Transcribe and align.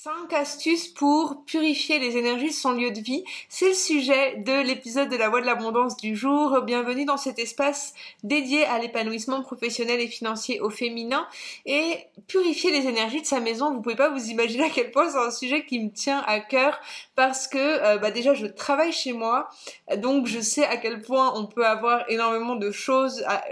5 0.00 0.32
astuces 0.32 0.86
pour 0.86 1.44
purifier 1.44 1.98
les 1.98 2.16
énergies 2.16 2.50
de 2.50 2.52
son 2.52 2.70
lieu 2.70 2.92
de 2.92 3.00
vie. 3.00 3.24
C'est 3.48 3.70
le 3.70 3.74
sujet 3.74 4.36
de 4.36 4.62
l'épisode 4.62 5.08
de 5.08 5.16
la 5.16 5.28
Voix 5.28 5.40
de 5.40 5.46
l'Abondance 5.46 5.96
du 5.96 6.14
jour. 6.14 6.62
Bienvenue 6.62 7.04
dans 7.04 7.16
cet 7.16 7.40
espace 7.40 7.94
dédié 8.22 8.64
à 8.66 8.78
l'épanouissement 8.78 9.42
professionnel 9.42 9.98
et 9.98 10.06
financier 10.06 10.60
au 10.60 10.70
féminin 10.70 11.26
et 11.66 11.96
purifier 12.28 12.70
les 12.70 12.86
énergies 12.86 13.22
de 13.22 13.26
sa 13.26 13.40
maison. 13.40 13.74
Vous 13.74 13.82
pouvez 13.82 13.96
pas 13.96 14.08
vous 14.08 14.30
imaginer 14.30 14.66
à 14.66 14.70
quel 14.70 14.92
point 14.92 15.10
c'est 15.10 15.18
un 15.18 15.32
sujet 15.32 15.66
qui 15.66 15.80
me 15.80 15.90
tient 15.90 16.22
à 16.28 16.38
cœur 16.38 16.78
parce 17.16 17.48
que 17.48 17.58
euh, 17.58 17.98
bah 17.98 18.12
déjà 18.12 18.34
je 18.34 18.46
travaille 18.46 18.92
chez 18.92 19.12
moi, 19.12 19.48
donc 19.96 20.28
je 20.28 20.38
sais 20.38 20.64
à 20.64 20.76
quel 20.76 21.02
point 21.02 21.32
on 21.34 21.46
peut 21.46 21.66
avoir 21.66 22.08
énormément 22.08 22.54
de 22.54 22.70
choses 22.70 23.24
à 23.26 23.42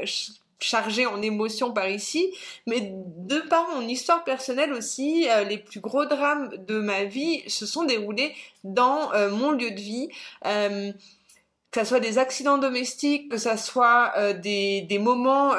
chargé 0.60 1.06
en 1.06 1.20
émotions 1.22 1.72
par 1.72 1.88
ici, 1.88 2.32
mais 2.66 2.92
de 2.92 3.38
par 3.48 3.68
mon 3.74 3.86
histoire 3.86 4.24
personnelle 4.24 4.72
aussi, 4.72 5.28
euh, 5.28 5.44
les 5.44 5.58
plus 5.58 5.80
gros 5.80 6.06
drames 6.06 6.50
de 6.66 6.78
ma 6.78 7.04
vie 7.04 7.42
se 7.48 7.66
sont 7.66 7.84
déroulés 7.84 8.34
dans 8.64 9.12
euh, 9.12 9.30
mon 9.30 9.52
lieu 9.52 9.70
de 9.70 9.80
vie. 9.80 10.08
Euh, 10.46 10.92
que 11.72 11.82
ce 11.82 11.88
soit 11.88 12.00
des 12.00 12.16
accidents 12.16 12.56
domestiques, 12.56 13.30
que 13.30 13.36
ce 13.36 13.54
soit 13.58 14.32
des, 14.32 14.82
des 14.82 14.98
moments 14.98 15.52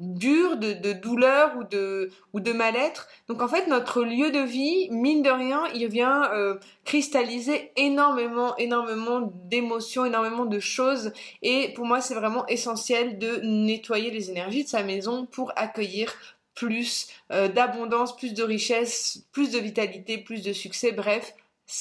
dur, 0.00 0.56
de, 0.56 0.72
de, 0.72 0.92
douleur 0.92 1.56
ou 1.58 1.64
de, 1.64 2.10
ou 2.32 2.40
de 2.40 2.52
mal-être. 2.52 3.06
Donc 3.28 3.42
en 3.42 3.48
fait, 3.48 3.66
notre 3.68 4.02
lieu 4.02 4.30
de 4.30 4.40
vie, 4.40 4.88
mine 4.90 5.22
de 5.22 5.30
rien, 5.30 5.64
il 5.74 5.86
vient 5.88 6.32
euh, 6.32 6.56
cristalliser 6.84 7.70
énormément, 7.76 8.56
énormément 8.56 9.30
d'émotions, 9.44 10.04
énormément 10.04 10.46
de 10.46 10.58
choses. 10.58 11.12
Et 11.42 11.72
pour 11.74 11.84
moi, 11.84 12.00
c'est 12.00 12.14
vraiment 12.14 12.46
essentiel 12.46 13.18
de 13.18 13.40
nettoyer 13.42 14.10
les 14.10 14.30
énergies 14.30 14.64
de 14.64 14.68
sa 14.68 14.82
maison 14.82 15.26
pour 15.26 15.52
accueillir 15.56 16.14
plus 16.54 17.08
euh, 17.30 17.48
d'abondance, 17.48 18.16
plus 18.16 18.34
de 18.34 18.42
richesse, 18.42 19.24
plus 19.32 19.50
de 19.50 19.58
vitalité, 19.58 20.18
plus 20.18 20.42
de 20.42 20.52
succès, 20.52 20.92
bref, 20.92 21.34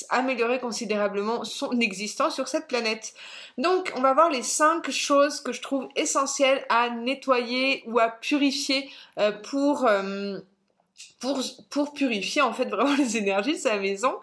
améliorer 0.10 0.60
considérablement 0.60 1.44
son 1.44 1.80
existence 1.80 2.36
sur 2.36 2.48
cette 2.48 2.68
planète. 2.68 3.14
Donc, 3.58 3.92
on 3.96 4.02
va 4.02 4.14
voir 4.14 4.30
les 4.30 4.44
cinq 4.44 4.90
choses 4.92 5.42
que 5.42 5.52
je 5.52 5.62
trouve 5.62 5.88
essentielles 5.96 6.66
à 6.70 6.90
nettoyer 6.90 7.84
ou 7.88 8.00
à 8.00 8.09
purifier 8.09 8.90
euh, 9.18 9.31
pour 9.31 9.86
euh, 9.86 10.40
pour, 11.19 11.42
pour 11.69 11.94
purifier 11.94 12.42
en 12.42 12.53
fait 12.53 12.66
vraiment 12.66 12.95
les 12.97 13.17
énergies 13.17 13.53
de 13.53 13.58
sa 13.58 13.78
maison. 13.78 14.14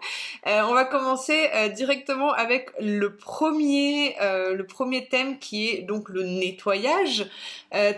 Euh, 0.47 0.61
on 0.67 0.73
va 0.73 0.85
commencer 0.85 1.49
euh, 1.53 1.69
directement 1.69 2.31
avec 2.33 2.69
le 2.79 3.15
premier, 3.15 4.15
euh, 4.21 4.55
le 4.55 4.65
premier 4.65 5.05
thème 5.07 5.37
qui 5.39 5.69
est 5.69 5.81
donc 5.83 6.09
le 6.09 6.23
nettoyage. 6.23 7.25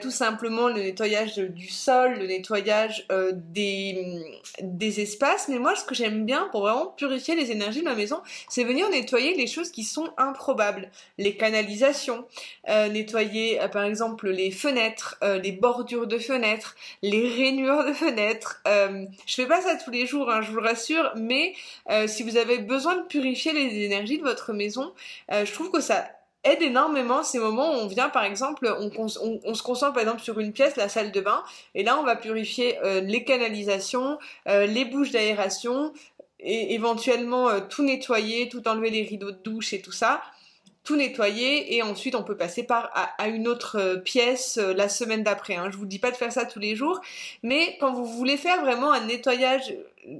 tout 0.01 0.11
simplement 0.11 0.67
le 0.67 0.81
nettoyage 0.81 1.37
du 1.37 1.69
sol, 1.69 2.15
le 2.19 2.27
nettoyage 2.27 3.05
des, 3.33 4.41
des 4.61 4.99
espaces. 4.99 5.47
Mais 5.47 5.59
moi 5.59 5.75
ce 5.75 5.85
que 5.85 5.95
j'aime 5.95 6.25
bien 6.25 6.47
pour 6.51 6.61
vraiment 6.61 6.87
purifier 6.87 7.35
les 7.35 7.51
énergies 7.51 7.81
de 7.81 7.85
ma 7.85 7.95
maison, 7.95 8.19
c'est 8.49 8.63
venir 8.63 8.89
nettoyer 8.89 9.35
les 9.35 9.47
choses 9.47 9.71
qui 9.71 9.83
sont 9.83 10.09
improbables. 10.17 10.89
Les 11.17 11.35
canalisations, 11.37 12.25
nettoyer 12.67 13.59
par 13.71 13.83
exemple 13.83 14.29
les 14.29 14.51
fenêtres, 14.51 15.17
les 15.21 15.51
bordures 15.51 16.07
de 16.07 16.17
fenêtres, 16.17 16.75
les 17.03 17.29
rainures 17.29 17.85
de 17.85 17.93
fenêtres, 17.93 18.61
euh, 18.69 19.05
je 19.25 19.35
fais 19.35 19.47
pas 19.47 19.61
ça 19.61 19.75
tous 19.75 19.91
les 19.91 20.05
jours, 20.05 20.29
hein, 20.29 20.41
je 20.41 20.51
vous 20.51 20.57
le 20.57 20.63
rassure, 20.63 21.11
mais 21.15 21.53
euh, 21.89 22.07
si 22.07 22.23
vous 22.23 22.37
avez 22.37 22.59
besoin 22.59 22.97
de 22.97 23.03
purifier 23.03 23.51
les 23.53 23.83
énergies 23.83 24.17
de 24.17 24.23
votre 24.23 24.53
maison, 24.53 24.93
euh, 25.31 25.45
je 25.45 25.51
trouve 25.51 25.71
que 25.71 25.81
ça 25.81 26.07
aide 26.43 26.61
énormément 26.61 27.23
ces 27.23 27.39
moments 27.39 27.71
où 27.71 27.75
on 27.75 27.87
vient 27.87 28.09
par 28.09 28.23
exemple, 28.23 28.73
on, 28.79 29.07
se 29.07 29.63
concentre 29.63 29.93
par 29.93 30.03
exemple 30.03 30.21
sur 30.21 30.39
une 30.39 30.53
pièce, 30.53 30.77
la 30.77 30.87
salle 30.87 31.11
de 31.11 31.19
bain, 31.19 31.43
et 31.75 31.83
là 31.83 31.99
on 31.99 32.03
va 32.03 32.15
purifier 32.15 32.77
les 33.03 33.25
canalisations, 33.25 34.17
les 34.45 34.85
bouches 34.85 35.11
d'aération, 35.11 35.91
et 36.39 36.73
éventuellement 36.73 37.59
tout 37.59 37.83
nettoyer, 37.83 38.47
tout 38.47 38.65
enlever 38.69 38.89
les 38.89 39.03
rideaux 39.03 39.31
de 39.31 39.39
douche 39.43 39.73
et 39.73 39.81
tout 39.81 39.91
ça 39.91 40.21
tout 40.89 40.95
nettoyer 40.95 41.75
et 41.75 41.83
ensuite 41.83 42.15
on 42.15 42.23
peut 42.23 42.35
passer 42.35 42.63
par 42.63 42.89
à, 42.95 43.27
une 43.27 43.47
autre 43.47 43.77
euh, 43.79 43.97
pièce 43.97 44.57
euh, 44.57 44.73
la 44.73 44.89
semaine 44.89 45.21
d'après. 45.21 45.55
Hein. 45.55 45.69
Je 45.71 45.77
vous 45.77 45.85
dis 45.85 45.99
pas 45.99 46.09
de 46.09 46.15
faire 46.15 46.31
ça 46.31 46.45
tous 46.45 46.57
les 46.57 46.75
jours, 46.75 46.99
mais 47.43 47.77
quand 47.79 47.93
vous 47.93 48.05
voulez 48.05 48.37
faire 48.37 48.59
vraiment 48.61 48.91
un 48.91 49.05
nettoyage 49.05 49.71
euh, 50.07 50.17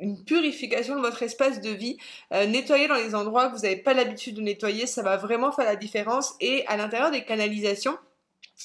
une 0.00 0.22
purification 0.22 0.94
de 0.94 1.00
votre 1.00 1.24
espace 1.24 1.60
de 1.60 1.70
vie. 1.70 1.96
nettoyer 2.30 2.88
dans 2.88 2.94
les 2.94 3.14
endroits 3.14 3.48
que 3.48 3.56
vous 3.56 3.62
n'avez 3.62 3.76
pas 3.76 3.94
l'habitude 3.94 4.36
de 4.36 4.40
nettoyer, 4.40 4.86
ça 4.86 5.02
va 5.02 5.16
vraiment 5.16 5.52
faire 5.52 5.64
la 5.64 5.76
différence. 5.76 6.34
Et 6.40 6.64
à 6.66 6.76
l'intérieur 6.76 7.10
des 7.10 7.24
canalisations, 7.24 7.96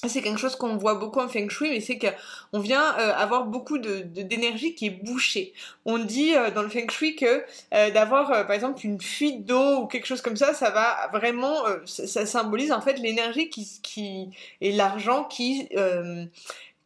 c'est 0.06 0.22
quelque 0.22 0.40
chose 0.40 0.56
qu'on 0.56 0.78
voit 0.78 0.96
beaucoup 0.96 1.20
en 1.20 1.28
feng 1.28 1.50
shui, 1.50 1.70
mais 1.70 1.82
c'est 1.82 1.98
qu'on 1.98 2.60
vient 2.60 2.96
euh, 3.00 3.14
avoir 3.14 3.46
beaucoup 3.46 3.78
de, 3.78 4.02
d'énergie 4.02 4.76
qui 4.76 4.88
est 4.88 5.04
bouchée. 5.04 5.54
On 5.86 5.98
dit 5.98 6.36
euh, 6.36 6.52
dans 6.52 6.62
le 6.62 6.70
feng 6.70 6.90
shui 6.90 7.16
que 7.16 7.44
euh, 7.74 7.92
d'avoir 7.92 8.46
par 8.46 8.52
exemple 8.52 8.86
une 8.86 9.02
fuite 9.02 9.46
d'eau 9.46 9.82
ou 9.82 9.88
quelque 9.88 10.06
chose 10.06 10.22
comme 10.22 10.38
ça, 10.38 10.54
ça 10.54 10.70
va 10.70 11.10
vraiment, 11.18 11.64
ça, 11.86 12.26
symbolise 12.26 12.72
en 12.72 12.82
fait 12.82 13.00
l'énergie 13.00 13.50
qui, 13.50 13.80
qui 13.82 14.30
et 14.62 14.72
l'argent 14.72 15.24
qui 15.24 15.70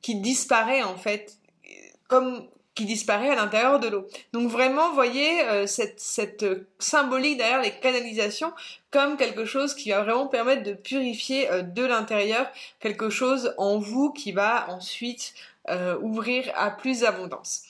qui 0.02 0.16
disparaît 0.16 0.82
en 0.82 0.96
fait, 0.96 1.38
comme 2.08 2.48
qui 2.76 2.86
disparaît 2.86 3.30
à 3.30 3.36
l'intérieur 3.36 3.80
de 3.80 3.88
l'eau. 3.88 4.08
Donc 4.34 4.50
vraiment, 4.50 4.94
voyez 4.94 5.42
euh, 5.44 5.68
cette, 5.68 6.00
cette 6.00 6.46
symbolique 6.80 7.38
derrière 7.38 7.62
les 7.62 7.72
canalisations 7.72 8.54
comme 8.92 9.18
quelque 9.18 9.46
chose 9.46 9.74
qui 9.74 9.92
va 9.92 10.04
vraiment 10.04 10.28
permettre 10.28 10.64
de 10.64 10.74
purifier 10.74 11.50
euh, 11.52 11.62
de 11.62 11.84
l'intérieur 11.84 12.48
quelque 12.80 13.10
chose 13.10 13.54
en 13.58 13.78
vous 13.78 14.12
qui 14.12 14.32
va 14.32 14.70
ensuite 14.70 15.34
euh, 15.70 15.98
ouvrir 16.02 16.52
à 16.56 16.72
plus 16.72 17.02
d'abondance. 17.02 17.64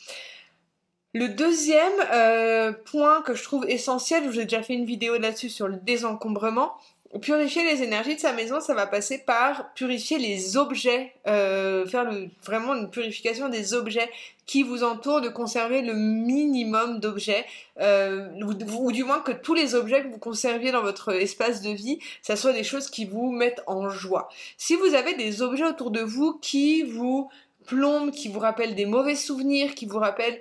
Le 1.14 1.28
deuxième 1.28 2.78
point 2.86 3.22
que 3.24 3.36
je 3.36 3.44
trouve 3.44 3.70
essentiel, 3.70 4.32
j'ai 4.32 4.46
déjà 4.46 4.64
fait 4.64 4.76
une 4.76 4.86
vidéo 4.86 5.18
là-dessus 5.18 5.50
sur 5.50 5.68
le 5.68 5.76
désencombrement, 5.76 6.74
purifier 7.20 7.64
les 7.64 7.84
énergies 7.84 8.16
de 8.16 8.20
sa 8.20 8.32
maison, 8.32 8.62
ça 8.62 8.74
va 8.74 8.88
passer 8.88 9.18
par 9.18 9.74
purifier 9.74 10.18
les 10.18 10.56
objets, 10.56 11.14
euh, 11.28 11.86
faire 11.86 12.06
le, 12.06 12.30
vraiment 12.44 12.74
une 12.74 12.90
purification 12.90 13.50
des 13.50 13.74
objets 13.74 14.10
qui 14.46 14.64
vous 14.64 14.84
entourent, 14.84 15.22
de 15.22 15.30
conserver 15.30 15.82
le 15.82 15.94
minimum 15.94 17.00
d'objets, 17.00 17.46
euh, 17.80 18.30
ou, 18.42 18.92
du 18.92 19.04
moins 19.04 19.20
que 19.20 19.32
tous 19.32 19.54
les 19.54 19.76
objets 19.76 20.04
que 20.04 20.08
vous 20.08 20.18
conserviez 20.18 20.72
dans 20.72 20.82
votre 20.82 21.14
espace 21.14 21.62
de 21.62 21.72
vie, 21.72 22.00
ça 22.22 22.36
soit 22.36 22.54
des 22.54 22.64
choses 22.64 22.90
qui 22.90 23.06
vous 23.06 23.32
mettent 23.32 23.64
en 23.68 23.90
joie. 23.90 24.30
Si 24.58 24.76
vous 24.76 24.94
avez 24.94 25.14
des 25.16 25.42
objets 25.42 25.66
autour 25.66 25.92
de 25.92 26.02
vous 26.02 26.38
qui 26.42 26.84
vous 26.84 27.30
plombent, 27.66 28.12
qui 28.12 28.30
vous 28.30 28.40
rappellent 28.40 28.76
des 28.76 28.86
mauvais 28.86 29.16
souvenirs, 29.16 29.76
qui 29.76 29.86
vous 29.86 30.00
rappellent 30.00 30.40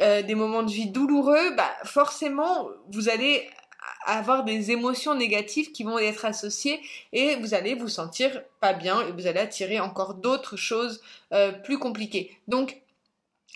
euh, 0.00 0.22
des 0.22 0.34
moments 0.34 0.62
de 0.62 0.70
vie 0.70 0.88
douloureux, 0.88 1.50
bah 1.56 1.70
forcément 1.84 2.68
vous 2.90 3.08
allez 3.08 3.48
avoir 4.04 4.44
des 4.44 4.70
émotions 4.70 5.14
négatives 5.14 5.72
qui 5.72 5.84
vont 5.84 5.98
être 5.98 6.24
associées 6.24 6.80
et 7.12 7.36
vous 7.36 7.54
allez 7.54 7.74
vous 7.74 7.88
sentir 7.88 8.42
pas 8.60 8.72
bien 8.72 9.06
et 9.06 9.12
vous 9.12 9.26
allez 9.26 9.40
attirer 9.40 9.80
encore 9.80 10.14
d'autres 10.14 10.56
choses 10.56 11.00
euh, 11.32 11.52
plus 11.52 11.78
compliquées. 11.78 12.36
Donc 12.48 12.80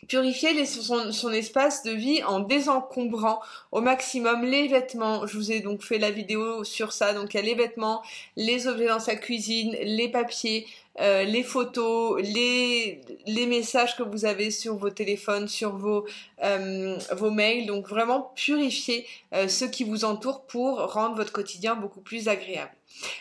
purifier 0.06 0.64
son, 0.66 1.32
espace 1.32 1.82
de 1.82 1.92
vie 1.92 2.22
en 2.24 2.40
désencombrant 2.40 3.40
au 3.72 3.80
maximum 3.80 4.44
les 4.44 4.68
vêtements. 4.68 5.26
Je 5.26 5.36
vous 5.36 5.52
ai 5.52 5.60
donc 5.60 5.82
fait 5.82 5.98
la 5.98 6.10
vidéo 6.10 6.64
sur 6.64 6.92
ça. 6.92 7.14
Donc 7.14 7.34
il 7.34 7.36
y 7.38 7.40
a 7.40 7.42
les 7.42 7.54
vêtements, 7.54 8.02
les 8.36 8.66
objets 8.66 8.88
dans 8.88 9.00
sa 9.00 9.16
cuisine, 9.16 9.76
les 9.82 10.08
papiers, 10.08 10.66
euh, 11.00 11.24
les 11.24 11.42
photos, 11.42 12.22
les, 12.22 13.00
messages 13.46 13.96
que 13.96 14.02
vous 14.02 14.24
avez 14.24 14.50
sur 14.50 14.76
vos 14.76 14.90
téléphones, 14.90 15.48
sur 15.48 15.76
vos, 15.76 16.06
euh, 16.42 16.96
mails. 17.30 17.66
Donc 17.66 17.88
vraiment 17.88 18.32
purifier 18.36 19.06
euh, 19.34 19.48
ce 19.48 19.64
qui 19.64 19.84
vous 19.84 20.04
entoure 20.04 20.46
pour 20.46 20.78
rendre 20.92 21.16
votre 21.16 21.32
quotidien 21.32 21.74
beaucoup 21.74 22.00
plus 22.00 22.28
agréable. 22.28 22.72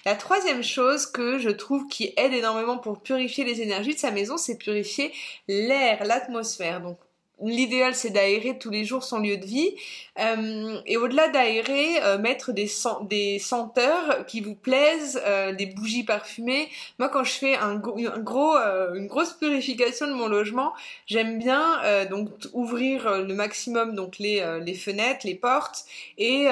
La 0.06 0.16
troisième 0.16 0.64
chose 0.64 1.06
que 1.06 1.40
je 1.40 1.50
trouve 1.50 1.88
qui 1.88 2.14
aide 2.18 2.34
énormément 2.34 2.78
pour 2.78 3.02
purifier 3.02 3.44
les 3.44 3.62
énergies 3.62 3.94
de 3.94 4.00
sa 4.00 4.12
maison, 4.12 4.38
c'est 4.38 4.58
purifier 4.58 5.14
l'air, 5.48 6.04
l'atmosphère. 6.04 6.82
L'idéal 7.50 7.96
c'est 7.96 8.10
d'aérer 8.10 8.58
tous 8.58 8.70
les 8.70 8.86
jours 8.86 9.04
son 9.04 9.20
lieu 9.20 9.38
de 9.38 9.46
vie. 9.46 9.76
Euh, 10.20 10.80
et 10.86 10.98
au-delà 10.98 11.28
d'aérer 11.30 12.02
euh, 12.04 12.20
mettre 12.20 12.52
des, 12.52 12.68
senteurs 13.40 14.26
qui 14.28 14.42
vous 14.42 14.54
plaisent 14.54 15.20
euh, 15.26 15.54
des 15.54 15.66
bougies 15.66 16.04
parfumées. 16.04 16.70
Moi 17.00 17.10
quand 17.10 17.24
je 17.24 17.32
fais 17.32 17.56
une 17.56 19.08
grosse 19.08 19.34
purification 19.34 20.08
de 20.08 20.14
mon 20.14 20.28
logement 20.28 20.74
j'aime 21.08 21.40
bien 21.40 21.82
donc 22.10 22.30
ouvrir 22.54 23.24
le 23.24 23.34
maximum 23.34 23.96
donc 23.96 24.20
les, 24.20 24.42
fenêtres 24.74 25.26
les 25.26 25.36
portes 25.36 25.86
et 26.18 26.48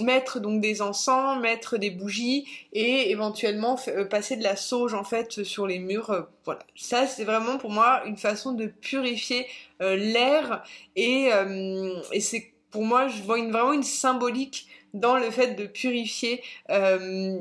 mettre 0.00 0.40
donc 0.40 0.60
des 0.60 0.82
encens 0.82 1.40
mettre 1.40 1.76
des 1.76 1.90
bougies 1.90 2.46
et 2.72 3.10
éventuellement 3.10 3.76
passer 4.10 4.36
de 4.36 4.42
la 4.42 4.56
sauge 4.56 4.94
en 4.94 5.04
fait 5.04 5.42
sur 5.42 5.66
les 5.66 5.78
murs 5.78 6.26
voilà. 6.44 6.60
Ça 6.76 7.06
c'est 7.06 7.24
vraiment 7.24 7.58
pour 7.58 7.70
moi 7.70 8.02
une 8.06 8.16
façon 8.16 8.52
de 8.52 8.66
purifier 8.66 9.46
l'air 9.80 10.62
et, 10.94 11.30
euh, 11.32 12.00
et 12.12 12.20
c'est 12.20 12.52
pour 12.70 12.84
moi 12.84 13.08
je 13.08 13.22
vois 13.22 13.38
une, 13.38 13.52
vraiment 13.52 13.72
une 13.72 13.82
symbolique 13.82 14.68
dans 14.94 15.18
le 15.18 15.30
fait 15.30 15.54
de 15.54 15.66
purifier 15.66 16.42
euh, 16.70 17.38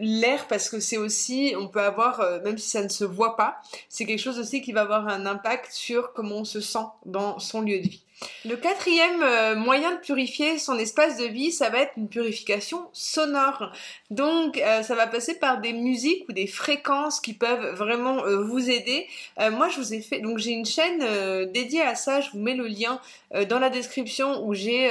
l'air 0.00 0.48
parce 0.48 0.70
que 0.70 0.80
c'est 0.80 0.96
aussi, 0.96 1.54
on 1.58 1.68
peut 1.68 1.82
avoir, 1.82 2.40
même 2.42 2.56
si 2.56 2.70
ça 2.70 2.82
ne 2.82 2.88
se 2.88 3.04
voit 3.04 3.36
pas, 3.36 3.60
c'est 3.90 4.06
quelque 4.06 4.20
chose 4.20 4.38
aussi 4.38 4.62
qui 4.62 4.72
va 4.72 4.82
avoir 4.82 5.06
un 5.06 5.26
impact 5.26 5.72
sur 5.72 6.14
comment 6.14 6.36
on 6.36 6.44
se 6.44 6.62
sent 6.62 6.86
dans 7.04 7.38
son 7.38 7.60
lieu 7.60 7.80
de 7.80 7.88
vie. 7.88 8.05
Le 8.46 8.56
quatrième 8.56 9.22
euh, 9.22 9.56
moyen 9.56 9.92
de 9.92 9.98
purifier 9.98 10.58
son 10.58 10.78
espace 10.78 11.18
de 11.18 11.24
vie, 11.24 11.52
ça 11.52 11.68
va 11.68 11.80
être 11.80 11.92
une 11.98 12.08
purification 12.08 12.88
sonore. 12.92 13.72
Donc 14.10 14.56
euh, 14.58 14.82
ça 14.82 14.94
va 14.94 15.06
passer 15.06 15.38
par 15.38 15.60
des 15.60 15.74
musiques 15.74 16.26
ou 16.28 16.32
des 16.32 16.46
fréquences 16.46 17.20
qui 17.20 17.34
peuvent 17.34 17.74
vraiment 17.74 18.24
euh, 18.24 18.42
vous 18.42 18.70
aider. 18.70 19.06
moi 19.52 19.68
je 19.68 19.78
vous 19.78 19.92
ai 19.92 20.00
fait 20.00 20.20
donc 20.20 20.38
j'ai 20.38 20.52
une 20.52 20.64
chaîne 20.64 21.04
dédiée 21.52 21.82
à 21.82 21.94
ça, 21.94 22.20
je 22.20 22.30
vous 22.30 22.38
mets 22.38 22.54
le 22.54 22.66
lien 22.66 23.00
dans 23.48 23.58
la 23.58 23.68
description 23.68 24.44
où 24.46 24.54
j'ai 24.54 24.90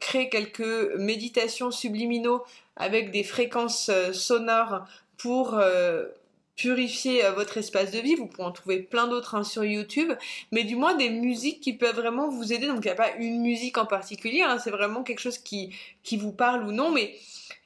créé 0.00 0.28
quelques 0.28 0.94
méditations 0.96 1.70
subliminaux 1.70 2.42
avec 2.76 3.10
des 3.10 3.24
fréquences 3.24 3.90
sonores 4.12 4.84
pour 5.18 5.60
purifier 6.62 7.24
euh, 7.24 7.32
votre 7.32 7.58
espace 7.58 7.90
de 7.90 7.98
vie. 7.98 8.14
Vous 8.14 8.26
pouvez 8.26 8.44
en 8.44 8.52
trouver 8.52 8.78
plein 8.78 9.08
d'autres 9.08 9.34
hein, 9.34 9.42
sur 9.42 9.64
YouTube, 9.64 10.12
mais 10.52 10.62
du 10.62 10.76
moins 10.76 10.94
des 10.94 11.10
musiques 11.10 11.60
qui 11.60 11.72
peuvent 11.72 11.96
vraiment 11.96 12.28
vous 12.28 12.52
aider. 12.52 12.68
Donc 12.68 12.84
il 12.84 12.86
n'y 12.86 12.90
a 12.90 12.94
pas 12.94 13.10
une 13.18 13.40
musique 13.40 13.78
en 13.78 13.86
particulier, 13.86 14.42
hein, 14.42 14.58
c'est 14.62 14.70
vraiment 14.70 15.02
quelque 15.02 15.18
chose 15.18 15.38
qui, 15.38 15.74
qui 16.04 16.16
vous 16.16 16.30
parle 16.30 16.62
ou 16.64 16.70
non, 16.70 16.90
mais 16.90 17.16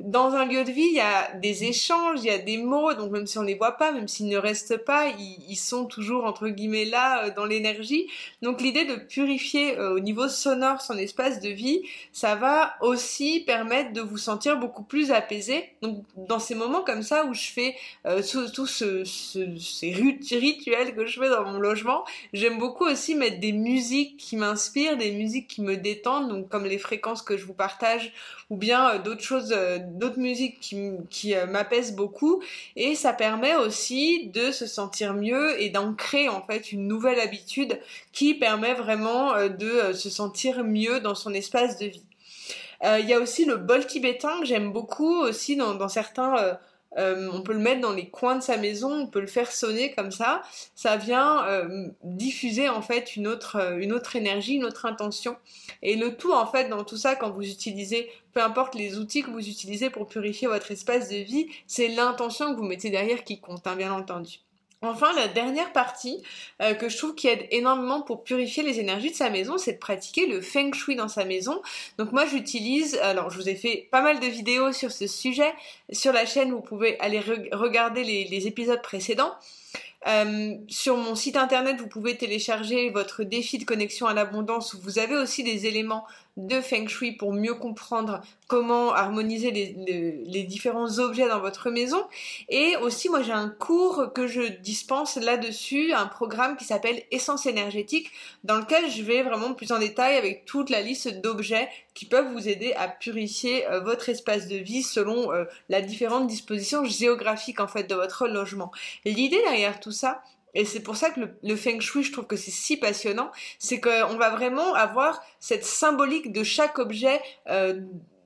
dans 0.01 0.35
un 0.35 0.45
lieu 0.45 0.63
de 0.63 0.71
vie, 0.71 0.89
il 0.91 0.95
y 0.95 1.01
a 1.01 1.33
des 1.37 1.65
échanges, 1.65 2.21
il 2.23 2.27
y 2.27 2.31
a 2.31 2.37
des 2.37 2.59
mots, 2.59 2.93
donc 2.93 3.11
même 3.13 3.27
si 3.27 3.39
on 3.39 3.43
les 3.43 3.55
voit 3.55 3.79
pas, 3.79 3.93
même 3.93 4.09
s'ils 4.09 4.29
ne 4.29 4.37
restent 4.37 4.77
pas, 4.77 5.07
ils, 5.09 5.57
sont 5.57 5.87
toujours 5.87 6.27
entre 6.27 6.49
guillemets 6.49 6.85
là 6.85 7.25
euh, 7.25 7.31
dans 7.35 7.47
l'énergie. 7.47 8.07
Donc 8.43 8.61
l'idée 8.61 8.85
de 8.85 8.97
purifier 8.97 9.79
euh, 9.79 9.95
au 9.95 10.01
niveau 10.01 10.29
sonore 10.29 10.83
son 10.83 10.99
espace 10.99 11.41
de 11.41 11.49
vie, 11.49 11.81
ça 12.13 12.35
va 12.35 12.75
aussi 12.83 13.41
permettre 13.47 13.95
de 13.95 14.03
vous 14.03 14.19
sentir 14.19 14.59
beaucoup 14.59 14.83
plus 14.83 15.13
apaisé. 15.13 15.71
Donc 15.81 16.05
dans 16.17 16.41
ces 16.41 16.55
moments 16.55 16.83
comme 16.83 17.03
ça 17.03 17.25
où 17.25 17.33
je 17.33 17.47
fais 17.47 17.75
euh, 18.07 18.21
tous 18.53 18.67
ce, 18.67 19.03
ces 19.05 19.93
rituels 19.93 20.95
que 20.95 21.07
je 21.07 21.19
fais 21.19 21.31
dans 21.31 21.45
mon 21.45 21.59
logement, 21.59 22.05
j'aime 22.35 22.59
beaucoup 22.59 22.85
aussi 22.85 23.15
mettre 23.15 23.41
des 23.41 23.53
musiques 23.53 24.19
qui 24.19 24.37
m'inspirent, 24.37 24.99
des 24.99 25.13
musiques 25.13 25.49
qui 25.49 25.63
me 25.63 25.79
détendent, 25.79 26.29
donc 26.29 26.51
comme 26.51 26.67
les 26.67 26.79
fréquences 26.79 27.23
que 27.23 27.39
je 27.39 27.47
vous 27.47 27.55
partage, 27.55 28.13
ou 28.51 28.57
bien 28.57 28.99
d'autres 28.99 29.23
choses 29.23 29.57
d'autres 29.95 30.19
musiques 30.19 30.61
qui, 31.11 31.35
euh, 31.35 31.47
m'apaisent 31.47 31.95
beaucoup 31.95 32.43
et 32.77 32.95
ça 32.95 33.13
permet 33.13 33.55
aussi 33.57 34.29
de 34.29 34.51
se 34.51 34.67
sentir 34.67 35.15
mieux 35.15 35.61
et 35.61 35.71
d'ancrer 35.71 36.29
en 36.29 36.43
fait 36.43 36.73
une 36.73 36.87
nouvelle 36.87 37.21
habitude 37.21 37.79
qui 38.13 38.35
permet 38.35 38.75
vraiment 38.75 39.35
euh, 39.35 39.49
de 39.49 39.69
euh, 39.69 39.95
se 39.95 40.11
sentir 40.11 40.65
mieux 40.65 41.01
dans 41.01 41.15
son 41.15 41.33
espace 41.33 41.79
de 41.79 41.87
vie. 41.87 42.03
Il 42.85 43.09
y 43.09 43.15
a 43.15 43.19
aussi 43.19 43.47
le 43.47 43.57
bol 43.57 43.87
tibétain 43.87 44.39
que 44.41 44.45
j'aime 44.45 44.71
beaucoup 44.71 45.23
aussi 45.23 45.57
dans 45.57 45.89
certains 45.89 46.59
euh, 46.99 47.29
on 47.33 47.43
peut 47.43 47.53
le 47.53 47.59
mettre 47.59 47.81
dans 47.81 47.93
les 47.93 48.09
coins 48.09 48.37
de 48.37 48.43
sa 48.43 48.57
maison, 48.57 48.93
on 48.93 49.07
peut 49.07 49.21
le 49.21 49.27
faire 49.27 49.51
sonner 49.51 49.95
comme 49.95 50.11
ça. 50.11 50.43
Ça 50.75 50.97
vient 50.97 51.47
euh, 51.47 51.89
diffuser 52.03 52.69
en 52.69 52.83
fait 52.83 53.17
une 53.17 53.27
autre, 53.27 53.57
euh, 53.57 53.79
une 53.79 53.93
autre 53.93 54.17
énergie, 54.17 54.55
une 54.55 54.65
autre 54.65 54.87
intention. 54.87 55.37
Et 55.83 55.97
le 55.97 56.17
tout 56.17 56.33
en 56.33 56.47
fait 56.47 56.69
dans 56.69 56.85
tout 56.85 56.97
ça, 56.97 57.17
quand 57.17 57.31
vous 57.31 57.49
utilisez, 57.49 58.11
peu 58.33 58.43
importe 58.43 58.75
les 58.75 58.99
outils 58.99 59.23
que 59.23 59.31
vous 59.31 59.49
utilisez 59.49 59.91
pour 59.91 60.07
purifier 60.07 60.49
votre 60.49 60.71
espace 60.71 61.09
de 61.09 61.17
vie, 61.17 61.49
c'est 61.67 61.89
l'intention 61.89 62.55
que 62.55 62.59
vous 62.59 62.67
mettez 62.67 62.91
derrière 62.91 63.25
qui 63.25 63.41
compte, 63.41 63.67
hein, 63.67 63.77
bien 63.77 63.93
entendu. 63.93 64.46
Enfin, 64.91 65.13
la 65.15 65.29
dernière 65.29 65.73
partie 65.73 66.23
euh, 66.63 66.75
que 66.75 66.89
je 66.89 66.97
trouve 66.97 67.15
qui 67.15 67.29
aide 67.29 67.47
énormément 67.51 68.03
pour 68.03 68.25
purifier 68.25 68.63
les 68.63 68.81
énergies 68.81 69.11
de 69.11 69.17
sa 69.17 69.31
maison, 69.31 69.59
c'est 69.59 69.75
de 69.75 69.79
pratiquer 69.79 70.27
le 70.27 70.41
feng 70.41 70.73
shui 70.73 70.97
dans 70.97 71.09
sa 71.09 71.25
maison. 71.25 71.61
Donc 71.99 72.13
moi, 72.13 72.27
j'utilise, 72.27 72.97
alors 73.03 73.31
je 73.31 73.39
vous 73.39 73.49
ai 73.49 73.55
fait 73.55 73.89
pas 73.91 74.03
mal 74.03 74.21
de 74.21 74.27
vidéos 74.27 74.73
sur 74.73 74.91
ce 74.93 75.07
sujet 75.07 75.53
sur 75.93 76.13
la 76.13 76.27
chaîne, 76.27 76.51
vous 76.51 76.61
pouvez 76.61 76.99
aller 77.01 77.21
regarder 77.53 78.05
les, 78.05 78.47
épisodes 78.47 78.83
précédents. 78.83 79.35
Euh, 80.07 80.55
sur 80.69 80.97
mon 80.97 81.15
site 81.15 81.37
internet, 81.37 81.77
vous 81.81 81.89
pouvez 81.89 82.17
télécharger 82.17 82.91
votre 82.91 83.25
défi 83.25 83.59
de 83.59 83.65
connexion 83.65 84.07
à 84.07 84.15
l'abondance 84.15 84.75
où 84.75 84.81
vous 84.81 84.99
avez 84.99 85.17
aussi 85.17 85.43
des 85.43 85.67
éléments 85.67 86.05
de 86.37 86.61
Feng 86.61 86.87
Shui 86.87 87.13
pour 87.13 87.33
mieux 87.33 87.55
comprendre 87.55 88.21
comment 88.47 88.93
harmoniser 88.93 89.51
les, 89.51 90.43
différents 90.45 90.99
objets 90.99 91.29
dans 91.29 91.41
votre 91.41 91.71
maison. 91.71 92.05
Et 92.49 92.77
aussi, 92.77 93.09
moi, 93.09 93.23
j'ai 93.23 93.33
un 93.33 93.49
cours 93.49 94.13
que 94.15 94.27
je 94.27 94.43
dispense 94.43 95.17
là-dessus, 95.17 95.93
un 95.93 96.07
programme 96.07 96.57
qui 96.57 96.65
s'appelle 96.65 97.03
Essence 97.11 97.47
énergétique, 97.47 98.11
dans 98.45 98.57
lequel 98.57 98.91
je 98.91 99.03
vais 99.03 99.23
vraiment 99.23 99.55
plus 99.55 99.73
en 99.73 99.79
détail 99.79 100.17
avec 100.17 100.45
toute 100.45 100.71
la 100.71 100.83
liste 100.83 101.21
d'objets 101.21 101.69
qui 101.95 102.05
peuvent 102.05 102.31
vous 102.33 102.49
aider 102.49 102.75
à 102.75 102.89
purifier 102.89 103.67
euh, 103.69 103.81
votre 103.81 104.09
espace 104.11 104.47
de 104.49 104.57
vie 104.57 104.83
selon 104.83 105.33
euh, 105.33 105.45
la 105.69 105.81
différente 105.81 106.27
disposition 106.27 106.85
géographique 106.85 107.61
en 107.61 107.69
fait 107.69 107.85
de 107.85 107.95
votre 107.95 108.29
logement. 108.29 108.71
L'idée 109.05 109.41
derrière 109.43 109.81
tout 109.81 109.93
ça, 109.93 110.23
et 110.55 110.65
c'est 110.65 110.81
pour 110.81 110.97
ça 110.97 111.11
que 111.11 111.21
le, 111.43 111.57
feng 111.57 111.81
shui, 111.81 112.03
je 112.03 112.13
trouve 112.13 112.27
que 112.27 112.37
c'est 112.37 112.51
si 112.51 112.77
passionnant, 112.77 113.31
c'est 113.59 113.81
qu'on 113.81 114.17
va 114.17 114.31
vraiment 114.31 114.75
avoir 114.75 115.23
cette 115.39 115.65
symbolique 115.65 116.33
de 116.33 116.43
chaque 116.43 116.79
objet. 116.79 117.21
Euh, 117.49 117.81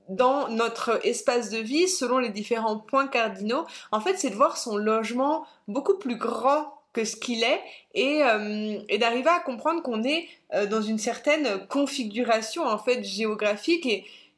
dans 0.08 0.48
notre 0.48 1.06
espace 1.06 1.50
de 1.50 1.58
vie, 1.58 1.86
selon 1.86 2.18
les 2.18 2.30
différents 2.30 2.78
points 2.78 3.06
cardinaux, 3.06 3.64
en 3.92 4.00
fait, 4.00 4.18
c'est 4.18 4.30
de 4.30 4.34
voir 4.34 4.56
son 4.56 4.76
logement 4.76 5.46
beaucoup 5.68 5.98
plus 5.98 6.16
grand 6.16 6.74
que 6.92 7.04
ce 7.04 7.16
qu'il 7.16 7.44
est 7.44 7.60
et, 7.94 8.22
euh, 8.24 8.78
d'arriver 8.98 9.30
à 9.30 9.40
comprendre 9.40 9.82
qu'on 9.82 10.02
est 10.02 10.26
euh, 10.54 10.66
dans 10.66 10.82
une 10.82 10.98
certaine 10.98 11.66
configuration 11.68 12.64
en 12.66 12.78
fait 12.78 13.04
géographique 13.04 13.86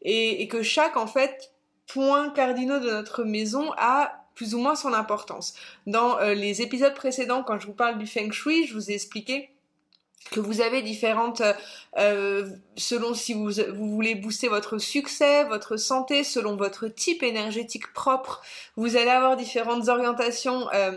et, 0.03 0.49
que 0.49 0.63
chaque 0.63 0.97
en 0.97 1.07
fait 1.07 1.53
point 1.87 2.31
cardinaux 2.31 2.81
de 2.81 2.91
notre 2.91 3.25
maison 3.25 3.71
a 3.79 4.22
plus 4.35 4.55
ou 4.55 4.59
moins 4.59 4.75
son 4.75 4.93
importance. 4.93 5.55
Dans 5.87 6.19
euh, 6.19 6.35
les 6.35 6.63
épisodes 6.63 6.95
précédents, 6.95 7.43
quand 7.43 7.59
je 7.59 7.67
vous 7.67 7.73
parle 7.73 7.99
du 7.99 8.07
feng 8.07 8.31
shui, 8.31 8.67
je 8.67 8.75
vous 8.75 8.91
ai 8.91 8.95
expliqué 8.95 9.51
que 10.31 10.39
vous 10.39 10.61
avez 10.61 10.83
différentes, 10.83 11.43
euh, 11.99 12.49
selon 12.77 13.13
si 13.13 13.35
vous, 13.35 13.51
voulez 13.75 14.15
booster 14.15 14.47
votre 14.47 14.79
succès, 14.79 15.43
votre 15.45 15.77
santé, 15.77 16.23
selon 16.23 16.55
votre 16.55 16.87
type 16.87 17.25
énergétique 17.25 17.93
propre, 17.93 18.41
vous 18.77 18.97
allez 18.97 19.11
avoir 19.11 19.37
différentes 19.37 19.89
orientations 19.89 20.69
euh, 20.73 20.97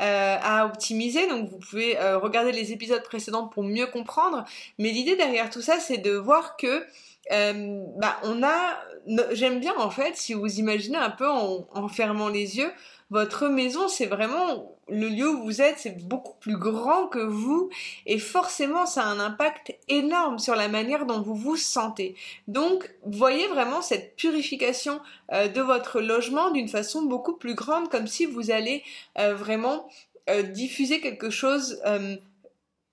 à 0.00 0.66
optimiser. 0.66 1.28
Donc 1.28 1.50
vous 1.50 1.58
pouvez 1.58 1.96
regarder 2.14 2.50
les 2.50 2.72
épisodes 2.72 3.04
précédents 3.04 3.46
pour 3.46 3.62
mieux 3.62 3.86
comprendre. 3.86 4.44
Mais 4.78 4.90
l'idée 4.90 5.14
derrière 5.14 5.50
tout 5.50 5.62
ça, 5.62 5.78
c'est 5.78 5.98
de 5.98 6.10
voir 6.10 6.56
que 6.56 6.84
euh, 7.32 7.84
bah, 7.96 8.18
on 8.24 8.42
a, 8.42 8.78
j'aime 9.32 9.60
bien 9.60 9.74
en 9.78 9.90
fait, 9.90 10.16
si 10.16 10.34
vous 10.34 10.58
imaginez 10.58 10.98
un 10.98 11.10
peu 11.10 11.28
en, 11.28 11.88
fermant 11.88 12.28
les 12.28 12.58
yeux, 12.58 12.70
votre 13.10 13.48
maison, 13.48 13.88
c'est 13.88 14.06
vraiment 14.06 14.76
le 14.88 15.08
lieu 15.08 15.28
où 15.28 15.44
vous 15.44 15.62
êtes, 15.62 15.78
c'est 15.78 16.06
beaucoup 16.06 16.34
plus 16.40 16.56
grand 16.56 17.06
que 17.06 17.18
vous 17.18 17.70
et 18.06 18.18
forcément 18.18 18.86
ça 18.86 19.04
a 19.04 19.06
un 19.06 19.20
impact 19.20 19.74
énorme 19.88 20.38
sur 20.38 20.54
la 20.56 20.68
manière 20.68 21.06
dont 21.06 21.20
vous 21.20 21.34
vous 21.34 21.56
sentez. 21.56 22.16
Donc, 22.48 22.90
voyez 23.04 23.46
vraiment 23.48 23.82
cette 23.82 24.16
purification 24.16 25.00
euh, 25.32 25.48
de 25.48 25.60
votre 25.60 26.00
logement 26.00 26.50
d'une 26.50 26.68
façon 26.68 27.02
beaucoup 27.02 27.34
plus 27.34 27.54
grande, 27.54 27.88
comme 27.88 28.06
si 28.06 28.26
vous 28.26 28.50
allez 28.50 28.82
euh, 29.18 29.34
vraiment 29.34 29.88
diffuser 30.54 31.02
quelque 31.02 31.28
chose 31.28 31.82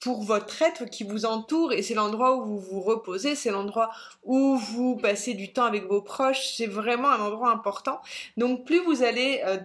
pour 0.02 0.24
votre 0.24 0.62
être 0.62 0.86
qui 0.86 1.04
vous 1.04 1.26
entoure 1.26 1.72
et 1.72 1.84
c'est 1.84 1.94
l'endroit 1.94 2.36
où 2.36 2.46
vous 2.46 2.60
vous 2.60 2.82
reposez, 2.82 3.36
c'est 3.36 3.52
l'endroit 3.52 3.92
où 4.24 4.58
vous 4.58 4.98
passez 4.98 5.36
du 5.36 5.54
temps 5.54 5.66
avec 5.66 5.86
vos 5.86 6.02
proches, 6.02 6.56
c'est 6.58 6.66
vraiment 6.66 7.10
un 7.10 7.22
endroit 7.22 7.52
important. 7.52 8.02
Donc 8.36 8.66
plus 8.66 8.80
vous 8.80 9.04
allez 9.04 9.42
euh, 9.46 9.58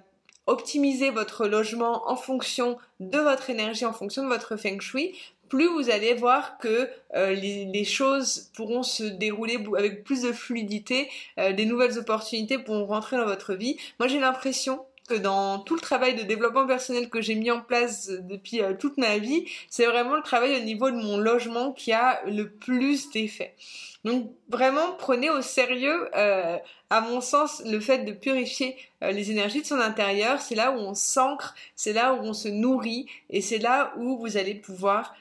optimiser 0.47 1.11
votre 1.11 1.47
logement 1.49 2.09
en 2.11 2.17
fonction 2.17 2.77
de 3.01 3.19
votre 3.19 3.49
énergie, 3.49 3.87
en 3.87 3.95
fonction 3.95 4.23
de 4.23 4.29
votre 4.29 4.57
feng 4.57 4.79
shui, 4.79 5.15
plus 5.49 5.69
vous 5.69 5.91
allez 5.91 6.13
voir 6.13 6.59
que 6.59 6.91
euh, 7.15 7.33
les, 7.33 7.85
choses 7.85 8.51
pourront 8.55 8.83
se 8.83 9.05
dérouler 9.05 9.59
avec 9.77 10.05
plus 10.05 10.23
de 10.23 10.33
fluidité, 10.33 11.09
euh, 11.39 11.53
des 11.53 11.65
nouvelles 11.65 11.99
opportunités 11.99 12.59
pourront 12.59 12.85
rentrer 12.85 13.17
dans 13.17 13.25
votre 13.25 13.55
vie. 13.55 13.79
Moi 13.99 14.09
j'ai 14.09 14.21
l'impression 14.21 14.85
que 15.07 15.15
dans 15.15 15.59
tout 15.59 15.75
le 15.75 15.81
travail 15.81 16.15
de 16.15 16.23
développement 16.23 16.67
personnel 16.67 17.09
que 17.09 17.21
j'ai 17.21 17.35
mis 17.35 17.51
en 17.51 17.61
place 17.61 18.09
depuis 18.09 18.63
euh, 18.63 18.75
toute 18.79 18.99
ma 18.99 19.19
vie, 19.19 19.47
c'est 19.69 19.87
vraiment 19.87 20.17
le 20.17 20.23
travail 20.23 20.57
au 20.57 20.65
niveau 20.65 20.91
de 20.91 20.97
mon 20.97 21.17
logement 21.17 21.73
qui 21.73 21.93
a 21.93 22.23
le 22.27 22.51
plus 22.51 23.11
d'effet. 23.11 23.55
Donc 24.05 24.31
vraiment 24.49 24.93
prenez 24.99 25.31
au 25.31 25.43
sérieux, 25.43 26.09
euh, 26.17 26.59
à 26.91 27.01
mon 27.01 27.21
sens, 27.21 27.63
le 27.65 27.81
fait 27.81 27.99
de 27.99 28.13
purifier 28.13 28.77
euh, 29.03 29.11
les 29.11 29.31
énergies 29.31 29.63
de 29.63 29.67
son 29.67 29.81
intérieur. 29.81 30.41
C'est 30.41 30.55
là 30.55 30.73
où 30.73 30.79
on 30.79 30.95
s'ancre, 30.95 31.55
c'est 31.75 31.93
là 31.93 32.15
où 32.15 32.21
on 32.21 32.35
se 32.35 32.49
nourrit 32.49 33.07
et 33.31 33.41
c'est 33.41 33.59
là 33.59 33.93
où 33.97 34.19
vous 34.19 34.37
allez 34.37 34.55
pouvoir 34.55 35.15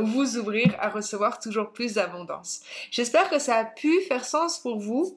vous 0.00 0.38
ouvrir 0.38 0.74
à 0.80 0.88
recevoir 0.88 1.38
toujours 1.38 1.70
plus 1.70 1.94
d'abondance. 1.94 2.62
J'espère 2.90 3.30
que 3.30 3.38
ça 3.38 3.58
a 3.58 3.64
pu 3.64 4.00
faire 4.00 4.24
sens 4.24 4.58
pour 4.58 4.80
vous 4.80 5.16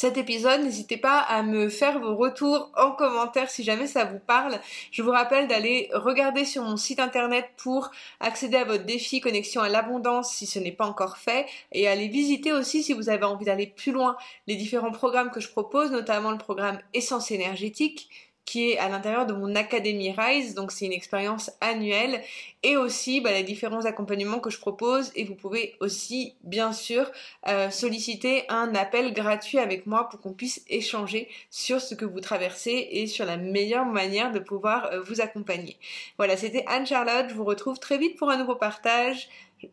cet 0.00 0.16
épisode. 0.16 0.62
N'hésitez 0.62 0.96
pas 0.96 1.18
à 1.18 1.42
me 1.42 1.68
faire 1.68 2.00
vos 2.00 2.16
retours 2.16 2.72
en 2.74 2.92
commentaire 2.92 3.50
si 3.50 3.62
jamais 3.62 3.86
ça 3.86 4.06
vous 4.06 4.18
parle. 4.18 4.58
Je 4.90 5.02
vous 5.02 5.10
rappelle 5.10 5.46
d'aller 5.46 5.90
regarder 5.92 6.46
sur 6.46 6.62
mon 6.62 6.78
site 6.78 7.00
internet 7.00 7.50
pour 7.58 7.90
accéder 8.18 8.56
à 8.56 8.64
votre 8.64 8.86
défi 8.86 9.20
connexion 9.20 9.60
à 9.60 9.68
l'abondance 9.68 10.32
si 10.32 10.46
ce 10.46 10.58
n'est 10.58 10.72
pas 10.72 10.86
encore 10.86 11.18
fait 11.18 11.44
et 11.72 11.86
aller 11.86 12.08
visiter 12.08 12.50
aussi 12.50 12.82
si 12.82 12.94
vous 12.94 13.10
avez 13.10 13.24
envie 13.24 13.44
d'aller 13.44 13.66
plus 13.66 13.92
loin 13.92 14.16
les 14.46 14.56
différents 14.56 14.90
programmes 14.90 15.30
que 15.30 15.40
je 15.40 15.50
propose, 15.50 15.90
notamment 15.90 16.30
le 16.30 16.38
programme 16.38 16.78
Essence 16.94 17.30
énergétique 17.30 18.08
qui 18.50 18.72
est 18.72 18.78
à 18.78 18.88
l'intérieur 18.88 19.26
de 19.26 19.32
mon 19.32 19.54
Academy 19.54 20.10
Rise, 20.10 20.56
donc 20.56 20.72
c'est 20.72 20.84
une 20.84 20.92
expérience 20.92 21.52
annuelle, 21.60 22.20
et 22.64 22.76
aussi 22.76 23.20
bah, 23.20 23.30
les 23.30 23.44
différents 23.44 23.84
accompagnements 23.84 24.40
que 24.40 24.50
je 24.50 24.58
propose, 24.58 25.12
et 25.14 25.22
vous 25.22 25.36
pouvez 25.36 25.76
aussi 25.78 26.34
bien 26.42 26.72
sûr 26.72 27.08
euh, 27.46 27.70
solliciter 27.70 28.42
un 28.48 28.74
appel 28.74 29.12
gratuit 29.12 29.60
avec 29.60 29.86
moi 29.86 30.08
pour 30.08 30.20
qu'on 30.20 30.32
puisse 30.32 30.64
échanger 30.68 31.28
sur 31.48 31.80
ce 31.80 31.94
que 31.94 32.04
vous 32.04 32.20
traversez 32.20 32.88
et 32.90 33.06
sur 33.06 33.24
la 33.24 33.36
meilleure 33.36 33.86
manière 33.86 34.32
de 34.32 34.40
pouvoir 34.40 34.86
euh, 34.86 35.00
vous 35.00 35.20
accompagner. 35.20 35.76
Voilà, 36.18 36.36
c'était 36.36 36.64
Anne-Charlotte, 36.66 37.26
je 37.28 37.34
vous 37.34 37.44
retrouve 37.44 37.78
très 37.78 37.98
vite 37.98 38.16
pour 38.16 38.30
un 38.30 38.36
nouveau 38.36 38.56
partage. 38.56 39.28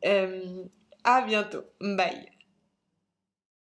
Euh, 0.06 0.62
à 1.04 1.22
bientôt, 1.24 1.64
bye 1.82 2.37